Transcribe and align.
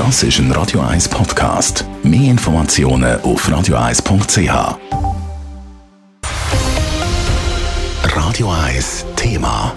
Das 0.00 0.22
ist 0.22 0.38
ein 0.38 0.50
Radio 0.52 0.80
1 0.80 1.10
Podcast. 1.10 1.84
Mehr 2.02 2.30
Informationen 2.30 3.20
auf 3.20 3.46
radio1.ch. 3.46 4.78
Radio 8.04 8.50
1 8.50 9.04
Thema. 9.14 9.74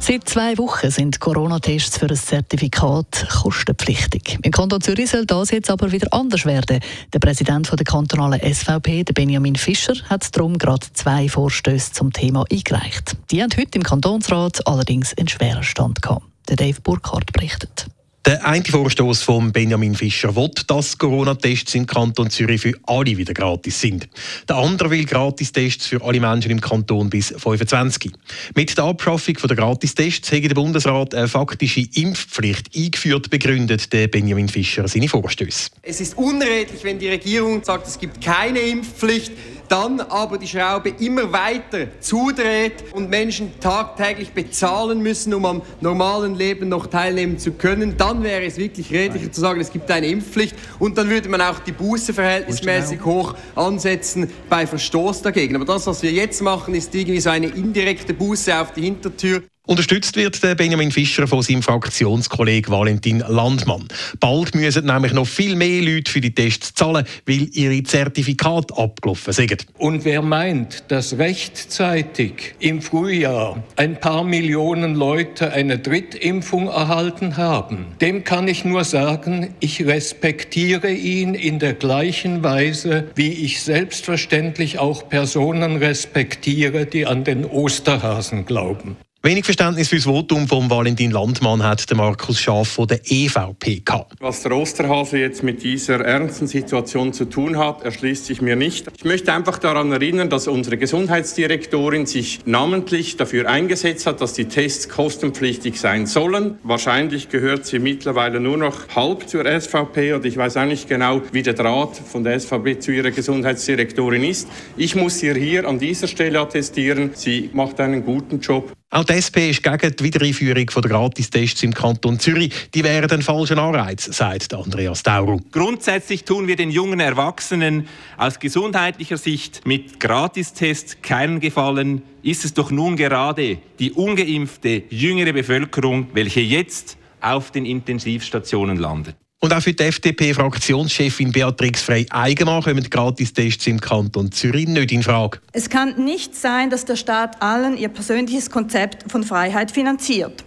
Seit 0.00 0.28
zwei 0.28 0.58
Wochen 0.58 0.90
sind 0.90 1.20
Corona-Tests 1.20 1.98
für 1.98 2.08
ein 2.08 2.16
Zertifikat 2.16 3.28
kostenpflichtig. 3.40 4.40
Im 4.42 4.50
Kanton 4.50 4.80
Zürich 4.80 5.10
soll 5.10 5.26
das 5.26 5.52
jetzt 5.52 5.70
aber 5.70 5.92
wieder 5.92 6.08
anders 6.10 6.44
werden. 6.44 6.80
Der 7.12 7.20
Präsident 7.20 7.70
der 7.70 7.84
kantonalen 7.84 8.40
SVP, 8.40 9.04
Benjamin 9.04 9.54
Fischer, 9.54 9.94
hat 10.10 10.36
darum 10.36 10.58
gerade 10.58 10.86
zwei 10.92 11.28
Vorstöße 11.28 11.92
zum 11.92 12.12
Thema 12.12 12.46
eingereicht. 12.50 13.16
Die 13.30 13.40
haben 13.40 13.52
heute 13.56 13.78
im 13.78 13.84
Kantonsrat 13.84 14.66
allerdings 14.66 15.16
einen 15.16 15.28
schweren 15.28 15.62
Stand 15.62 16.02
gehabt. 16.02 16.26
Der 16.48 16.56
Dave 16.56 16.80
Burkhardt 16.80 17.32
berichtet. 17.32 17.86
Der 18.26 18.42
eine 18.46 18.64
Vorstoß 18.64 19.22
von 19.22 19.52
Benjamin 19.52 19.94
Fischer 19.94 20.34
will, 20.34 20.50
dass 20.66 20.96
Corona-Tests 20.96 21.74
im 21.74 21.84
Kanton 21.84 22.30
Zürich 22.30 22.62
für 22.62 22.72
alle 22.86 23.18
wieder 23.18 23.34
gratis 23.34 23.78
sind. 23.78 24.08
Der 24.48 24.56
andere 24.56 24.90
will 24.90 25.04
Gratistests 25.04 25.88
für 25.88 26.02
alle 26.02 26.20
Menschen 26.20 26.50
im 26.50 26.60
Kanton 26.62 27.10
bis 27.10 27.34
25. 27.36 28.12
Mit 28.54 28.78
der 28.78 28.84
Abschaffung 28.84 29.34
der 29.34 29.56
Gratistests 29.56 30.32
hat 30.32 30.42
der 30.42 30.54
Bundesrat 30.54 31.14
eine 31.14 31.28
faktische 31.28 31.86
Impfpflicht 31.92 32.74
eingeführt, 32.74 33.28
begründet 33.28 33.92
der 33.92 34.08
Benjamin 34.08 34.48
Fischer 34.48 34.88
seine 34.88 35.08
Vorstöße. 35.08 35.68
Es 35.82 36.00
ist 36.00 36.16
unredlich, 36.16 36.82
wenn 36.82 36.98
die 36.98 37.08
Regierung 37.08 37.62
sagt, 37.62 37.86
es 37.86 37.98
gibt 37.98 38.22
keine 38.22 38.60
Impfpflicht 38.60 39.32
dann 39.68 40.00
aber 40.00 40.38
die 40.38 40.46
Schraube 40.46 40.90
immer 41.00 41.32
weiter 41.32 41.88
zudreht 42.00 42.92
und 42.92 43.10
Menschen 43.10 43.58
tagtäglich 43.60 44.32
bezahlen 44.32 45.00
müssen, 45.00 45.34
um 45.34 45.44
am 45.44 45.62
normalen 45.80 46.34
Leben 46.34 46.68
noch 46.68 46.86
teilnehmen 46.86 47.38
zu 47.38 47.52
können, 47.52 47.96
dann 47.96 48.22
wäre 48.22 48.44
es 48.44 48.56
wirklich 48.56 48.92
redlicher 48.92 49.30
zu 49.30 49.40
sagen, 49.40 49.60
es 49.60 49.72
gibt 49.72 49.90
eine 49.90 50.06
Impfpflicht 50.06 50.54
und 50.78 50.98
dann 50.98 51.08
würde 51.10 51.28
man 51.28 51.40
auch 51.40 51.58
die 51.60 51.72
Buße 51.72 52.12
verhältnismäßig 52.12 53.04
hoch 53.04 53.34
ansetzen 53.54 54.30
bei 54.48 54.66
Verstoß 54.66 55.22
dagegen. 55.22 55.56
Aber 55.56 55.64
das, 55.64 55.86
was 55.86 56.02
wir 56.02 56.12
jetzt 56.12 56.42
machen, 56.42 56.74
ist 56.74 56.94
irgendwie 56.94 57.20
so 57.20 57.30
eine 57.30 57.46
indirekte 57.46 58.14
Buße 58.14 58.58
auf 58.58 58.72
die 58.72 58.82
Hintertür. 58.82 59.42
Unterstützt 59.66 60.16
wird 60.16 60.38
Benjamin 60.58 60.92
Fischer 60.92 61.26
von 61.26 61.40
seinem 61.40 61.62
Fraktionskollegen 61.62 62.70
Valentin 62.70 63.24
Landmann. 63.26 63.88
Bald 64.20 64.54
müssen 64.54 64.84
nämlich 64.84 65.14
noch 65.14 65.26
viel 65.26 65.56
mehr 65.56 65.80
Leute 65.80 66.12
für 66.12 66.20
die 66.20 66.34
Tests 66.34 66.74
zahlen, 66.74 67.06
weil 67.24 67.48
ihre 67.50 67.82
Zertifikate 67.82 68.76
abgelaufen 68.76 69.32
sind. 69.32 69.66
Und 69.78 70.04
wer 70.04 70.20
meint, 70.20 70.84
dass 70.88 71.16
rechtzeitig 71.16 72.56
im 72.58 72.82
Frühjahr 72.82 73.64
ein 73.76 73.98
paar 73.98 74.22
Millionen 74.22 74.96
Leute 74.96 75.50
eine 75.54 75.78
Drittimpfung 75.78 76.68
erhalten 76.68 77.38
haben, 77.38 77.86
dem 78.02 78.22
kann 78.22 78.48
ich 78.48 78.66
nur 78.66 78.84
sagen, 78.84 79.54
ich 79.60 79.86
respektiere 79.86 80.92
ihn 80.92 81.32
in 81.32 81.58
der 81.58 81.72
gleichen 81.72 82.42
Weise, 82.44 83.08
wie 83.14 83.32
ich 83.32 83.62
selbstverständlich 83.62 84.78
auch 84.78 85.08
Personen 85.08 85.76
respektiere, 85.76 86.84
die 86.84 87.06
an 87.06 87.24
den 87.24 87.46
Osterhasen 87.46 88.44
glauben. 88.44 88.98
Wenig 89.26 89.46
Verständnis 89.46 89.88
für 89.88 89.96
das 89.96 90.04
Votum 90.04 90.46
von 90.46 90.68
Valentin 90.68 91.10
Landmann 91.10 91.62
hat 91.62 91.88
der 91.88 91.96
Markus 91.96 92.38
Schaaf 92.38 92.68
von 92.68 92.86
der 92.86 93.00
EVP 93.06 93.80
gehabt. 93.82 94.12
Was 94.20 94.42
der 94.42 94.52
Osterhase 94.52 95.16
jetzt 95.16 95.42
mit 95.42 95.62
dieser 95.62 96.00
ernsten 96.00 96.46
Situation 96.46 97.14
zu 97.14 97.24
tun 97.24 97.56
hat, 97.56 97.80
erschließt 97.84 98.26
sich 98.26 98.42
mir 98.42 98.54
nicht. 98.54 98.86
Ich 98.94 99.06
möchte 99.06 99.32
einfach 99.32 99.56
daran 99.56 99.92
erinnern, 99.92 100.28
dass 100.28 100.46
unsere 100.46 100.76
Gesundheitsdirektorin 100.76 102.04
sich 102.04 102.40
namentlich 102.44 103.16
dafür 103.16 103.48
eingesetzt 103.48 104.06
hat, 104.06 104.20
dass 104.20 104.34
die 104.34 104.44
Tests 104.44 104.90
kostenpflichtig 104.90 105.80
sein 105.80 106.04
sollen. 106.04 106.58
Wahrscheinlich 106.62 107.30
gehört 107.30 107.64
sie 107.64 107.78
mittlerweile 107.78 108.40
nur 108.40 108.58
noch 108.58 108.94
halb 108.94 109.26
zur 109.26 109.46
SVP 109.46 110.12
und 110.12 110.26
ich 110.26 110.36
weiß 110.36 110.58
auch 110.58 110.66
nicht 110.66 110.86
genau, 110.86 111.22
wie 111.32 111.42
der 111.42 111.54
Draht 111.54 111.96
von 111.96 112.24
der 112.24 112.38
SVP 112.38 112.78
zu 112.78 112.92
ihrer 112.92 113.10
Gesundheitsdirektorin 113.10 114.22
ist. 114.22 114.48
Ich 114.76 114.94
muss 114.94 115.22
ihr 115.22 115.34
hier 115.34 115.66
an 115.66 115.78
dieser 115.78 116.08
Stelle 116.08 116.40
attestieren, 116.40 117.12
sie 117.14 117.48
macht 117.54 117.80
einen 117.80 118.04
guten 118.04 118.40
Job. 118.40 118.70
Auch 118.94 119.02
die 119.02 119.14
SP 119.18 119.50
ist 119.50 119.60
gegen 119.60 119.96
die 119.96 120.04
Wiedereinführung 120.04 120.66
der 120.66 120.82
Gratistests 120.82 121.64
im 121.64 121.74
Kanton 121.74 122.20
Zürich. 122.20 122.52
Die 122.74 122.84
wären 122.84 123.10
ein 123.10 123.22
falscher 123.22 123.58
Anreiz, 123.58 124.04
sagt 124.04 124.54
Andreas 124.54 125.02
Tauru. 125.02 125.40
Grundsätzlich 125.50 126.22
tun 126.22 126.46
wir 126.46 126.54
den 126.54 126.70
jungen 126.70 127.00
Erwachsenen 127.00 127.88
aus 128.16 128.38
gesundheitlicher 128.38 129.16
Sicht 129.16 129.66
mit 129.66 129.98
Gratistests 129.98 130.98
keinen 131.02 131.40
Gefallen. 131.40 132.02
Ist 132.22 132.44
es 132.44 132.54
doch 132.54 132.70
nun 132.70 132.94
gerade 132.94 133.58
die 133.80 133.90
ungeimpfte 133.90 134.84
jüngere 134.90 135.32
Bevölkerung, 135.32 136.06
welche 136.12 136.42
jetzt 136.42 136.96
auf 137.20 137.50
den 137.50 137.66
Intensivstationen 137.66 138.76
landet. 138.76 139.16
Und 139.44 139.52
auch 139.52 139.60
für 139.60 139.74
die 139.74 139.82
FDP-Fraktionschefin 139.82 141.30
Beatrix 141.30 141.82
Frey-Eigenmann 141.82 142.62
kommen 142.62 142.82
Gratistests 142.88 143.66
im 143.66 143.78
Kanton 143.78 144.32
Zürich 144.32 144.66
nicht 144.66 144.90
in 144.90 145.02
Frage. 145.02 145.38
Es 145.52 145.68
kann 145.68 146.02
nicht 146.02 146.34
sein, 146.34 146.70
dass 146.70 146.86
der 146.86 146.96
Staat 146.96 147.42
allen 147.42 147.76
ihr 147.76 147.90
persönliches 147.90 148.48
Konzept 148.48 149.12
von 149.12 149.22
Freiheit 149.22 149.70
finanziert. 149.70 150.42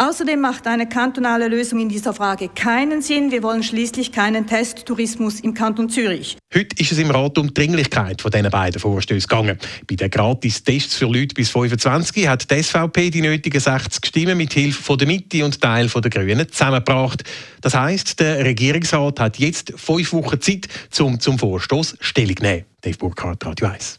Außerdem 0.00 0.40
macht 0.40 0.68
eine 0.68 0.88
kantonale 0.88 1.48
Lösung 1.48 1.80
in 1.80 1.88
dieser 1.88 2.14
Frage 2.14 2.48
keinen 2.48 3.02
Sinn. 3.02 3.32
Wir 3.32 3.42
wollen 3.42 3.64
schließlich 3.64 4.12
keinen 4.12 4.46
Testtourismus 4.46 5.40
im 5.40 5.54
Kanton 5.54 5.90
Zürich. 5.90 6.36
Heute 6.54 6.76
ist 6.80 6.92
es 6.92 6.98
im 6.98 7.10
Rat 7.10 7.36
um 7.36 7.48
die 7.48 7.54
Dringlichkeit 7.54 8.22
von 8.22 8.30
diesen 8.30 8.48
beiden 8.48 8.80
Vorstößen 8.80 9.28
gegangen. 9.28 9.58
Bei 9.88 9.96
den 9.96 10.08
Gratis-Tests 10.08 10.94
für 10.94 11.06
Leute 11.06 11.34
bis 11.34 11.50
25 11.50 12.28
hat 12.28 12.48
die 12.48 12.62
SVP 12.62 13.10
die 13.10 13.22
nötigen 13.22 13.58
60 13.58 14.06
Stimmen 14.06 14.38
mit 14.38 14.52
Hilfe 14.52 14.96
der 14.96 15.08
Mitte 15.08 15.44
und 15.44 15.60
Teil 15.60 15.88
der 15.88 16.10
Grünen 16.10 16.48
zusammengebracht. 16.48 17.24
Das 17.60 17.74
heisst, 17.74 18.20
der 18.20 18.44
Regierungsrat 18.44 19.18
hat 19.18 19.40
jetzt 19.40 19.72
fünf 19.74 20.12
Wochen 20.12 20.40
Zeit, 20.40 20.68
um 21.00 21.18
zum 21.18 21.40
Vorstoß 21.40 21.96
Stellung 21.98 22.36
zu 22.36 22.42
nehmen. 22.44 22.64
Dave 22.82 22.98
Burkhardt, 22.98 23.44
Radio 23.44 23.66
1. 23.66 23.98